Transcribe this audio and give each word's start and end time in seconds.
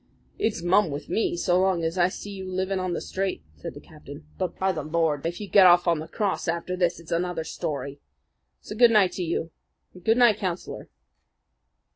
"It's 0.39 0.63
mum 0.63 0.89
with 0.89 1.09
me 1.09 1.37
so 1.37 1.61
long 1.61 1.83
as 1.83 1.95
I 1.95 2.09
see 2.09 2.31
you 2.31 2.51
living 2.51 2.79
on 2.79 2.93
the 2.93 3.01
straight," 3.01 3.43
said 3.55 3.75
the 3.75 3.79
captain. 3.79 4.25
"But, 4.39 4.57
by 4.57 4.71
the 4.71 4.81
Lord! 4.81 5.27
if 5.27 5.39
you 5.39 5.47
get 5.47 5.67
off 5.67 5.87
after 5.87 6.75
this, 6.75 6.99
it's 6.99 7.11
another 7.11 7.43
story! 7.43 7.99
So 8.61 8.75
good 8.75 8.89
night 8.89 9.11
to 9.11 9.23
you 9.23 9.51
and 9.93 10.03
good 10.03 10.17
night, 10.17 10.37
Councillor." 10.37 10.89